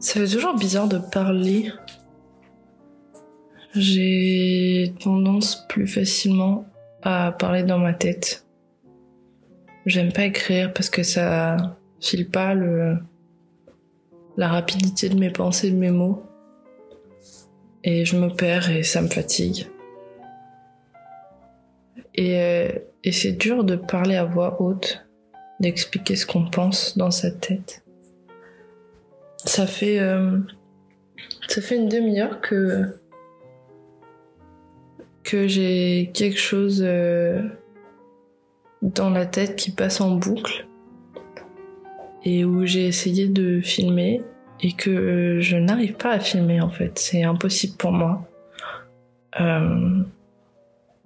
[0.00, 1.70] Ça fait toujours bizarre de parler.
[3.74, 6.64] J'ai tendance plus facilement
[7.02, 8.46] à parler dans ma tête.
[9.84, 12.96] J'aime pas écrire parce que ça file pas le,
[14.38, 16.22] la rapidité de mes pensées, de mes mots.
[17.84, 19.66] Et je me perds et ça me fatigue.
[22.14, 22.70] Et, euh,
[23.04, 25.06] et c'est dur de parler à voix haute,
[25.60, 27.84] d'expliquer ce qu'on pense dans sa tête.
[29.44, 30.38] Ça fait, euh,
[31.48, 32.96] ça fait une demi-heure que,
[35.24, 37.42] que j'ai quelque chose euh,
[38.82, 40.66] dans la tête qui passe en boucle
[42.24, 44.22] et où j'ai essayé de filmer
[44.60, 46.98] et que je n'arrive pas à filmer en fait.
[46.98, 48.28] C'est impossible pour moi.
[49.40, 50.02] Euh,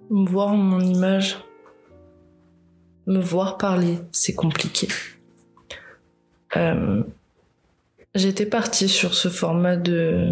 [0.09, 1.37] voir mon image,
[3.07, 4.87] me voir parler, c'est compliqué.
[6.57, 7.03] Euh,
[8.15, 10.31] J'étais partie sur ce format de,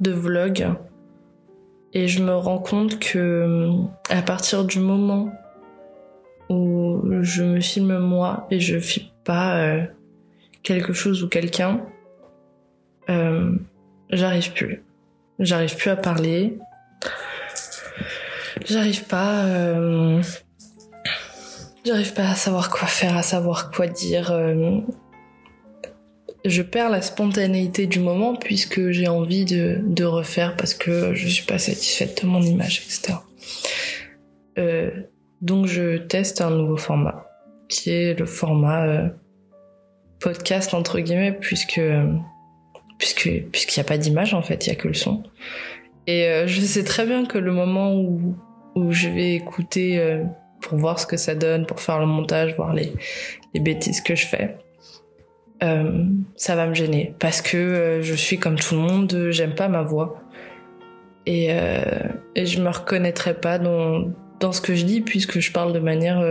[0.00, 0.74] de vlog
[1.92, 3.70] et je me rends compte que
[4.10, 5.32] à partir du moment
[6.50, 9.84] où je me filme moi et je filme pas euh,
[10.64, 11.80] quelque chose ou quelqu'un,
[13.08, 13.56] euh,
[14.10, 14.82] j'arrive plus.
[15.38, 16.58] J'arrive plus à parler.
[18.64, 19.44] J'arrive pas.
[19.44, 20.20] Euh,
[21.84, 24.32] j'arrive pas à savoir quoi faire, à savoir quoi dire.
[26.44, 31.46] Je perds la spontanéité du moment puisque j'ai envie de, refaire parce que je suis
[31.46, 33.18] pas satisfaite de mon image, etc.
[34.58, 34.90] Euh,
[35.40, 37.26] donc je teste un nouveau format
[37.68, 39.08] qui est le format euh,
[40.20, 41.80] podcast entre guillemets puisque
[42.98, 45.22] puisque puisqu'il n'y a pas d'image en fait, il y a que le son.
[46.06, 48.36] Et euh, je sais très bien que le moment où
[48.74, 50.20] où je vais écouter
[50.60, 52.92] pour voir ce que ça donne, pour faire le montage, voir les
[53.54, 54.58] les bêtises que je fais,
[55.64, 56.04] euh,
[56.36, 59.68] ça va me gêner parce que euh, je suis comme tout le monde, j'aime pas
[59.68, 60.20] ma voix
[61.26, 61.80] et euh,
[62.34, 65.78] et je me reconnaîtrais pas dans dans ce que je dis puisque je parle de
[65.78, 66.22] manière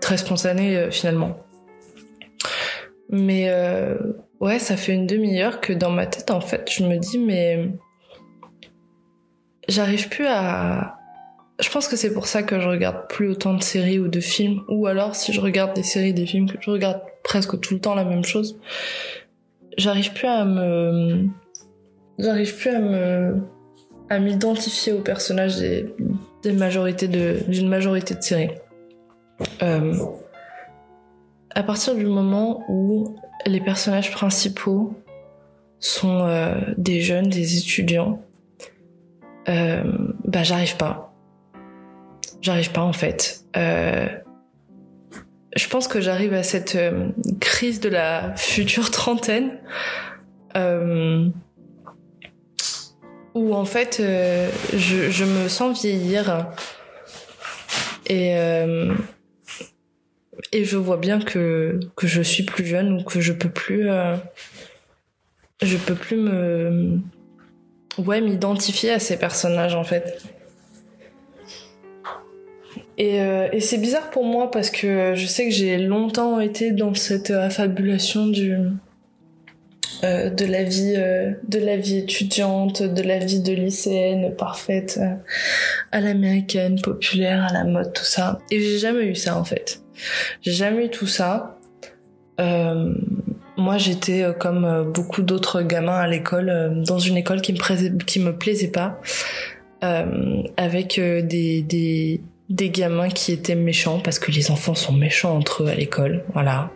[0.00, 1.38] très spontanée finalement.
[3.10, 3.50] Mais
[4.40, 7.70] Ouais, ça fait une demi-heure que dans ma tête, en fait, je me dis, mais
[9.68, 10.97] j'arrive plus à.
[11.60, 14.20] Je pense que c'est pour ça que je regarde plus autant de séries ou de
[14.20, 17.74] films, ou alors si je regarde des séries, des films, que je regarde presque tout
[17.74, 18.58] le temps la même chose,
[19.76, 21.26] j'arrive plus à me.
[22.18, 23.42] J'arrive plus à me.
[24.08, 25.86] à m'identifier aux personnages des,
[26.42, 28.50] des majorités de, d'une majorité de séries.
[29.62, 29.94] Euh,
[31.54, 34.94] à partir du moment où les personnages principaux
[35.80, 38.22] sont euh, des jeunes, des étudiants,
[39.48, 39.82] euh,
[40.24, 41.07] bah j'arrive pas.
[42.40, 43.44] J'arrive pas en fait.
[43.56, 44.06] Euh,
[45.56, 47.08] je pense que j'arrive à cette euh,
[47.40, 49.58] crise de la future trentaine
[50.56, 51.28] euh,
[53.34, 56.48] où en fait je, je, me sens vieillir
[58.06, 58.34] et
[60.52, 63.88] et je vois bien que que je suis plus jeune ou que je peux plus
[65.62, 66.98] je peux plus me
[67.98, 70.22] ouais m'identifier à ces personnages en fait
[72.98, 76.72] et, euh, et c'est bizarre pour moi parce que je sais que j'ai longtemps été
[76.72, 78.54] dans cette affabulation du
[80.04, 85.00] euh, de la vie euh, de la vie étudiante de la vie de lycéenne parfaite
[85.00, 85.14] euh,
[85.90, 89.80] à l'américaine populaire à la mode tout ça et j'ai jamais eu ça en fait
[90.42, 91.58] j'ai jamais eu tout ça.
[92.40, 92.94] Euh,
[93.56, 98.04] moi, j'étais euh, comme euh, beaucoup d'autres gamins à l'école, dans une école qui me,
[98.04, 99.00] qui me plaisait pas,
[99.82, 105.64] euh, avec des, des gamins qui étaient méchants, parce que les enfants sont méchants entre
[105.64, 106.70] eux à l'école, voilà.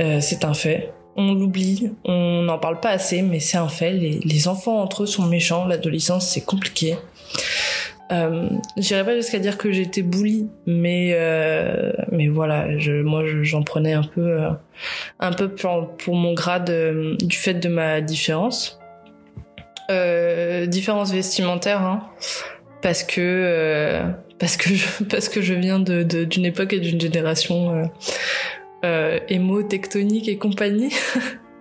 [0.00, 0.92] Euh, c'est un fait.
[1.16, 3.92] On l'oublie, on n'en parle pas assez, mais c'est un fait.
[3.92, 6.96] Les, enfants entre eux sont méchants, l'adolescence c'est compliqué.
[8.12, 13.62] Euh, J'irais pas jusqu'à dire que j'étais bully, mais euh, mais voilà, je, moi j'en
[13.62, 14.50] prenais un peu euh,
[15.18, 18.78] un peu pour, mon grade euh, du fait de ma différence,
[19.88, 22.02] différence vestimentaire, hein,
[22.82, 24.02] parce que
[24.38, 27.90] parce que je, parce que je viens de d'une époque et d'une génération
[28.84, 30.92] euh, émo tectonique et compagnie,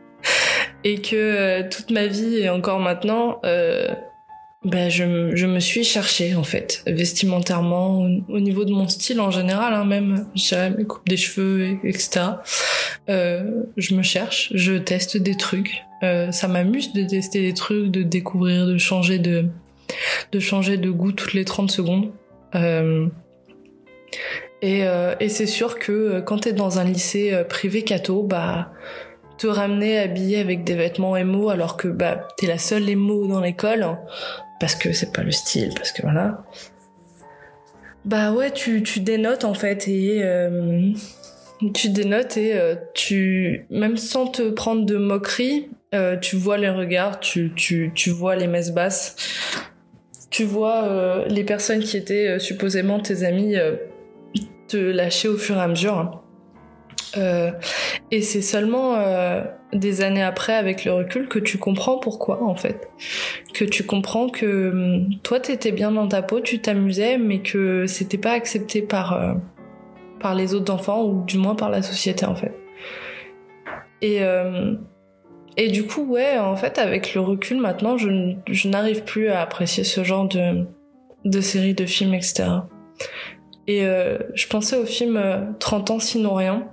[0.83, 3.39] et que toute ma vie et encore maintenant
[4.66, 9.30] ben, je, je, me suis cherchée en fait, vestimentairement, au, niveau de mon style en
[9.30, 12.21] général, hein, même, je mes coupes des cheveux, etc.
[13.07, 15.83] Euh, je me cherche, je teste des trucs.
[16.01, 19.45] Euh, ça m'amuse de tester des trucs, de découvrir, de changer de,
[20.31, 22.12] de changer de goût toutes les 30 secondes.
[22.56, 23.07] Euh,
[24.62, 28.72] et, euh, et c'est sûr que euh, quand t'es dans un lycée privé catho, bah
[29.38, 33.42] te ramener habillée avec des vêtements émo alors que bah t'es la seule émo dans
[33.42, 33.98] l'école
[34.62, 36.46] parce que c'est pas le style, parce que voilà.
[38.06, 40.24] Bah ouais, tu, dénotes en fait et
[41.74, 42.57] tu dénotes et
[42.94, 45.69] tu même sans te prendre de moquerie,
[46.22, 49.18] tu vois les regards, tu, tu, tu vois les messes basses,
[50.35, 53.55] tu vois les personnes qui étaient supposément tes amis
[54.67, 55.97] te lâcher au fur et à mesure.
[55.97, 56.21] Hein.
[57.17, 57.51] Euh,
[58.11, 59.43] et c'est seulement euh,
[59.73, 62.89] des années après, avec le recul, que tu comprends pourquoi, en fait.
[63.53, 67.87] Que tu comprends que hum, toi, t'étais bien dans ta peau, tu t'amusais, mais que
[67.87, 69.33] c'était pas accepté par, euh,
[70.19, 72.53] par les autres enfants, ou du moins par la société, en fait.
[74.01, 74.19] Et,
[75.57, 79.42] et du coup, ouais, en fait, avec le recul, maintenant, je, je n'arrive plus à
[79.42, 80.66] apprécier ce genre de,
[81.24, 82.46] de séries, de films, etc.
[83.68, 86.68] Et je pensais au film 30 ans sinon rien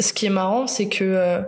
[0.00, 1.40] ce qui est marrant, c'est que euh,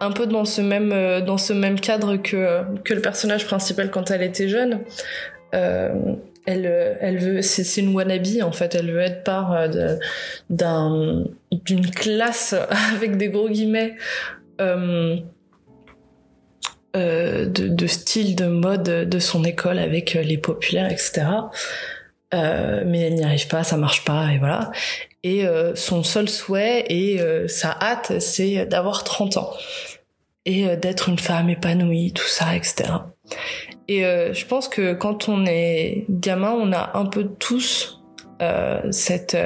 [0.00, 3.90] un peu dans ce même euh, dans ce même cadre que que le personnage principal
[3.90, 4.80] quand elle était jeune,
[5.54, 5.92] euh,
[6.46, 9.68] elle elle veut c'est une wannabe en fait, elle veut être part
[10.50, 12.54] d'un d'une classe
[12.94, 13.94] avec des gros guillemets.
[16.96, 21.26] De, de, style, de mode de son école avec les populaires, etc.
[22.32, 24.70] mais elle n'y arrive pas, ça marche pas, et voilà.
[25.26, 29.50] Et euh, son seul souhait et euh, sa hâte, c'est d'avoir 30 ans
[30.44, 32.90] et euh, d'être une femme épanouie, tout ça, etc.
[33.88, 38.02] Et je pense que quand on est gamin, on a un peu tous
[38.90, 39.36] cette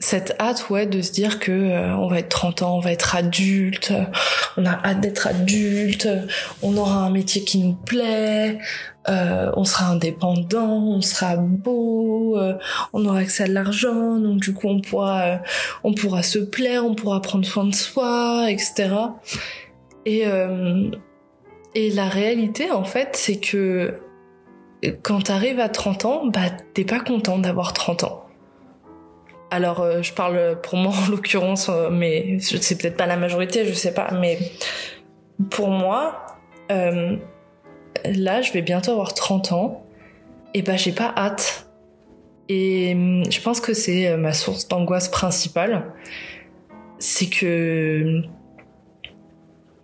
[0.00, 3.16] cette hâte ouais de se dire que on va être 30 ans, on va être
[3.16, 3.92] adulte,
[4.56, 6.08] on a hâte d'être adulte,
[6.62, 8.58] on aura un métier qui nous plaît,
[9.08, 12.58] euh, on sera indépendant, on sera beau, euh,
[12.92, 15.36] on aura accès à l'argent, donc du coup on pourra, euh,
[15.82, 18.90] on pourra se plaire, on pourra prendre soin de soi, etc.
[20.04, 20.24] Et
[21.74, 24.00] et la réalité en fait, c'est que
[25.02, 28.27] quand t'arrives à 30 ans, bah t'es pas content d'avoir 30 ans.
[29.50, 33.94] Alors je parle pour moi en l'occurrence, mais c'est peut-être pas la majorité, je sais
[33.94, 34.38] pas, mais
[35.50, 36.26] pour moi
[38.04, 39.84] là, je vais bientôt avoir 30 ans,
[40.54, 41.68] et bah j'ai pas hâte.
[42.48, 42.96] Et
[43.28, 45.92] je pense que c'est euh, ma source d'angoisse principale.
[46.98, 48.22] C'est que,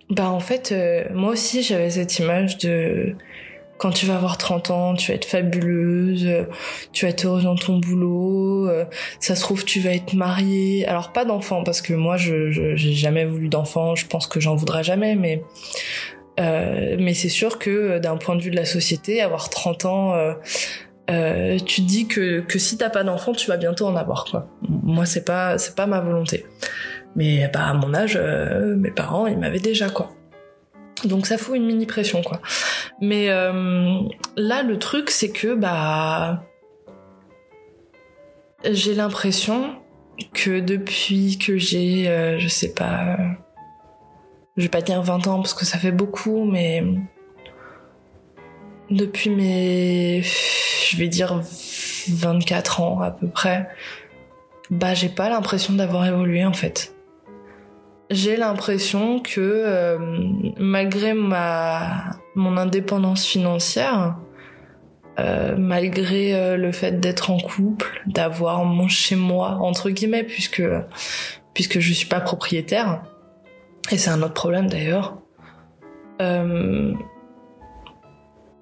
[0.09, 3.15] bah en fait, euh, moi aussi j'avais cette image de
[3.77, 6.27] quand tu vas avoir 30 ans, tu vas être fabuleuse,
[6.93, 8.85] tu vas être heureuse dans ton boulot, euh,
[9.19, 10.85] ça se trouve tu vas être mariée.
[10.87, 14.55] Alors pas d'enfant parce que moi je j'ai jamais voulu d'enfant, je pense que j'en
[14.55, 15.43] voudrais jamais mais
[16.39, 19.85] euh, mais c'est sûr que euh, d'un point de vue de la société, avoir 30
[19.85, 20.33] ans, euh,
[21.09, 24.25] euh, tu te dis que, que si t'as pas d'enfant, tu vas bientôt en avoir.
[24.25, 24.47] Quoi.
[24.67, 26.45] Moi, c'est pas c'est pas ma volonté.
[27.15, 30.14] Mais bah, à mon âge, euh, mes parents, ils m'avaient déjà quoi.
[31.05, 32.41] Donc ça fout une mini pression quoi.
[33.01, 36.43] Mais là, le truc, c'est que bah
[38.63, 39.75] j'ai l'impression
[40.33, 42.05] que depuis que j'ai,
[42.39, 43.17] je sais pas,
[44.57, 46.83] je vais pas dire 20 ans parce que ça fait beaucoup, mais
[48.89, 51.41] depuis mes, je vais dire
[52.07, 53.67] 24 ans à peu près,
[54.71, 56.94] bah j'ai pas l'impression d'avoir évolué en fait.
[58.09, 59.97] J'ai l'impression que euh,
[60.57, 64.17] malgré ma mon indépendance financière,
[65.19, 70.63] euh, malgré euh, le fait d'être en couple, d'avoir mon chez moi entre guillemets puisque
[71.53, 73.03] puisque je suis pas propriétaire,
[73.91, 75.17] et c'est un autre problème d'ailleurs.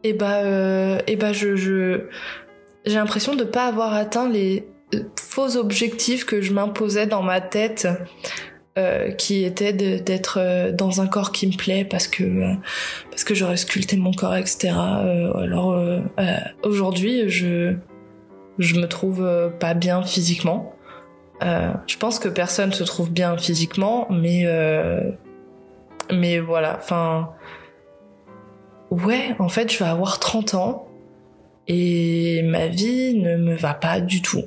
[0.04, 4.68] Et bah, euh, et bah, je, j'ai l'impression de pas avoir atteint les
[5.18, 7.88] faux objectifs que je m'imposais dans ma tête,
[8.78, 12.54] euh, qui étaient d'être euh, dans un corps qui me plaît parce que euh,
[13.10, 14.70] parce que j'aurais sculpté mon corps, etc.
[14.70, 15.80] alors
[16.64, 17.76] aujourd'hui, je
[18.60, 20.74] je me trouve pas bien physiquement.
[21.44, 25.12] Euh, je pense que personne se trouve bien physiquement, mais euh,
[26.12, 27.32] mais voilà, enfin
[28.92, 30.88] ouais, en fait, je vais avoir 30 ans
[31.68, 34.44] et ma vie ne me va pas du tout.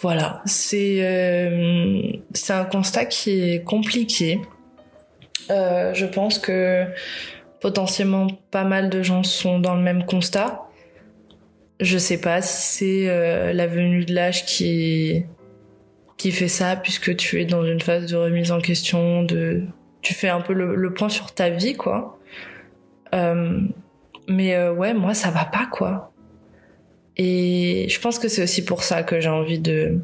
[0.00, 4.40] Voilà, c'est euh, c'est un constat qui est compliqué.
[5.48, 6.86] je pense que
[7.60, 10.62] potentiellement pas mal de gens sont dans le même constat.
[11.80, 15.24] Je sais pas si c'est la venue de l'âge qui
[16.20, 19.64] qui fait ça puisque tu es dans une phase de remise en question, de
[20.02, 22.18] tu fais un peu le, point sur ta vie quoi.
[23.14, 23.60] Euh,
[24.28, 26.09] mais euh, ouais, moi ça va pas quoi.
[27.22, 29.98] Et je pense que c'est aussi pour ça que j'ai envie de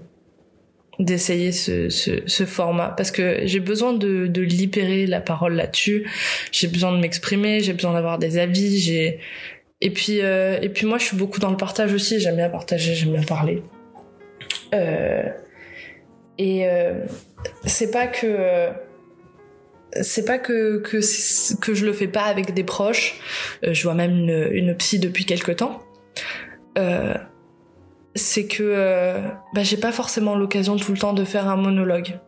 [0.99, 6.11] d'essayer ce, ce, ce, format parce que j'ai besoin de, de libérer la parole là-dessus.
[6.53, 8.79] J'ai besoin de m'exprimer, j'ai besoin d'avoir des avis.
[8.79, 9.19] J'ai
[9.81, 12.21] et puis euh, et puis moi je suis beaucoup dans le partage aussi.
[12.21, 13.63] J'aime bien partager, j'aime bien parler.
[14.75, 15.23] Euh,
[16.37, 17.07] et euh,
[17.65, 18.69] c'est pas que
[20.03, 20.99] c'est pas que que
[21.61, 23.19] que je le fais pas avec des proches.
[23.65, 25.83] Euh, je vois même une, une psy depuis quelque temps.
[26.77, 27.15] Euh,
[28.15, 29.21] c'est que euh,
[29.55, 32.19] bah, j'ai pas forcément l'occasion tout le temps de faire un monologue.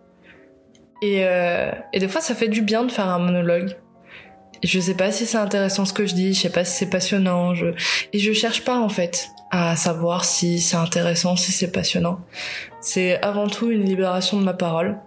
[1.01, 3.77] Et, euh, et des fois, ça fait du bien de faire un monologue.
[4.65, 6.91] je sais pas si c'est intéressant ce que je dis, je sais pas si c'est
[6.91, 7.55] passionnant.
[8.13, 12.21] Et je cherche pas en fait à savoir si c'est intéressant, si c'est passionnant.
[12.81, 14.99] C'est avant tout une libération de ma parole.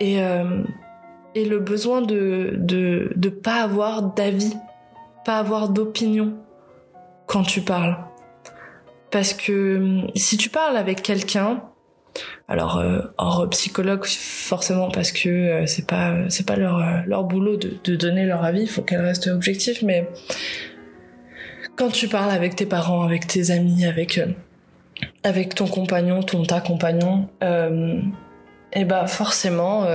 [0.00, 0.18] Et,
[1.34, 4.56] et le besoin de, de, de pas avoir d'avis,
[5.24, 6.34] pas avoir d'opinion
[7.26, 7.96] quand tu parles
[9.12, 11.62] parce que hum, si tu parles avec quelqu'un,
[12.48, 17.56] alors euh, hors psychologue forcément parce que euh, c'est pas c'est pas leur euh, boulot
[17.56, 20.08] de, donner leur avis, il faut qu'elle reste objectif, mais
[21.76, 24.26] quand tu parles avec tes parents, avec tes amis, avec euh,
[25.22, 28.00] avec ton compagnon, ton ta compagnon, euh,
[28.74, 29.86] et eh bah forcément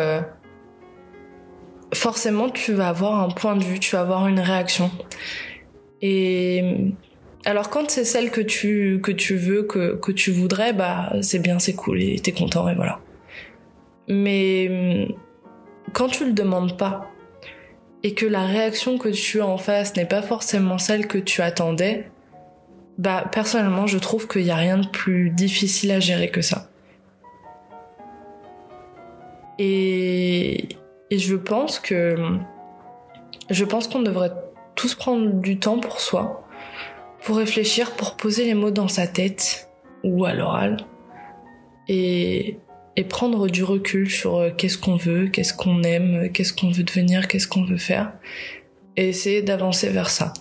[1.93, 4.91] forcément tu vas avoir un point de vue, tu vas avoir une réaction.
[6.01, 6.93] Et
[7.47, 11.39] alors quand c'est celle que tu que tu veux que que tu voudrais, bah c'est
[11.39, 12.99] bien, c'est cool et t'es content et voilà.
[14.09, 15.15] Mais hum,
[15.93, 17.09] quand tu le demandes pas
[18.03, 21.41] et que la réaction que tu as en face n'est pas forcément celle que tu
[21.41, 22.11] attendais,
[22.97, 26.69] bah personnellement je trouve qu'il y a rien de plus difficile à gérer que ça.
[29.57, 30.67] Et
[31.09, 32.17] et je pense que
[33.49, 34.33] je pense qu'on devrait
[34.75, 36.46] tous prendre du temps pour soi
[37.27, 39.69] pour réfléchir, pour poser les mots dans sa tête
[40.01, 40.77] ou à l'oral
[41.89, 42.57] et,
[43.09, 47.27] prendre du recul sur euh, qu'est-ce qu'on veut, qu'est-ce qu'on aime, qu'est-ce qu'on veut devenir,
[47.27, 48.13] qu'est-ce qu'on veut faire
[48.95, 50.31] et essayer d'avancer vers ça.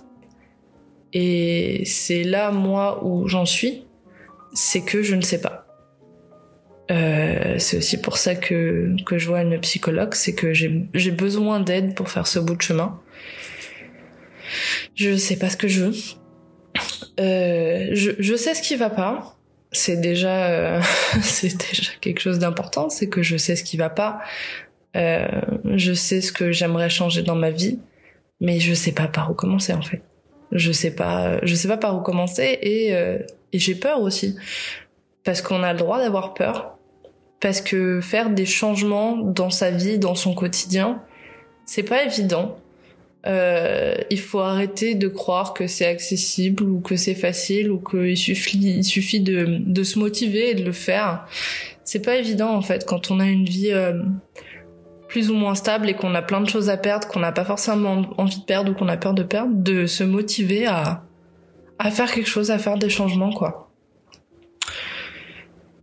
[1.13, 3.85] Et c'est là, moi, où j'en suis,
[4.55, 5.67] c'est que je ne sais pas.
[6.93, 11.59] Euh, c'est aussi pour ça que, que je vois une psychologue, c'est que j'ai besoin
[11.59, 13.01] d'aide pour faire ce bout de chemin.
[14.95, 15.95] Je sais pas ce que je veux.
[17.19, 19.37] Euh, je, sais ce qui va pas.
[19.73, 20.81] C'est déjà, euh,
[21.43, 22.89] déjà quelque chose d'important.
[22.89, 24.21] C'est que je sais ce qui va pas.
[24.97, 25.27] Euh,
[25.75, 27.79] je sais ce que j'aimerais changer dans ma vie,
[28.41, 30.03] mais je sais pas par où commencer en fait.
[30.53, 34.37] Je sais pas, je sais pas par où commencer et, et j'ai peur aussi
[35.25, 36.79] parce qu'on a le droit d'avoir peur
[37.41, 41.03] parce que faire des changements dans sa vie, dans son quotidien,
[41.67, 42.57] c'est pas évident.
[43.27, 48.17] Euh, il faut arrêter de croire que c'est accessible ou que c'est facile ou qu'il
[48.17, 51.27] suffit, il suffit de, de se motiver et de le faire.
[51.85, 54.01] C'est pas évident en fait quand on a une vie euh,
[55.09, 57.45] plus ou moins stable et qu'on a plein de choses à perdre, qu'on n'a pas
[57.45, 61.03] forcément envie de perdre ou qu'on a peur de perdre, de se motiver à,
[61.79, 63.67] à faire quelque chose, à faire des changements quoi.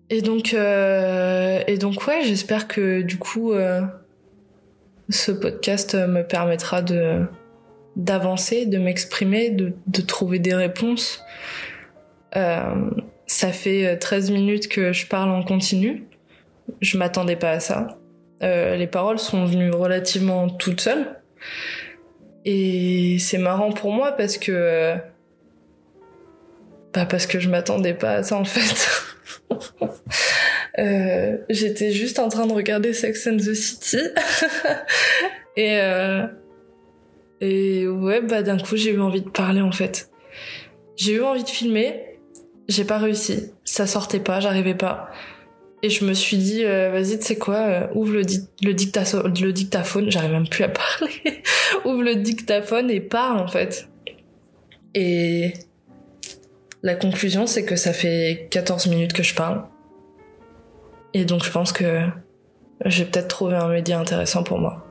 [0.09, 3.81] Et donc, euh, et donc ouais, j'espère que du coup, euh,
[5.09, 7.25] ce podcast me permettra de
[7.95, 11.23] d'avancer, de m'exprimer, de, de, trouver des réponses.
[12.35, 12.89] Euh,
[13.27, 16.07] ça fait 13 minutes que je parle en continu.
[16.81, 17.99] Je m'attendais pas à ça.
[18.41, 21.19] Euh, les paroles sont venues relativement toutes seules.
[22.45, 24.95] Et c'est marrant pour moi parce que...
[26.93, 28.89] Bah parce que je m'attendais pas à ça en fait.
[30.79, 33.99] Euh, j'étais juste en train de regarder Sex and the City.
[35.57, 36.25] et, euh,
[37.41, 40.09] et ouais, bah d'un coup, j'ai eu envie de parler en fait.
[40.95, 42.19] J'ai eu envie de filmer,
[42.67, 43.51] j'ai pas réussi.
[43.65, 45.09] Ça sortait pas, j'arrivais pas.
[45.81, 49.51] Et je me suis dit, euh, vas-y, tu sais quoi, euh, ouvre le, le, le
[49.53, 51.43] dictaphone, j'arrive même plus à parler.
[51.85, 53.89] ouvre le dictaphone et parle en fait.
[54.95, 55.53] Et
[56.83, 59.63] la conclusion, c'est que ça fait 14 minutes que je parle.
[61.13, 62.07] Et donc je pense que
[62.85, 64.85] j'ai peut-être trouvé un média intéressant pour moi.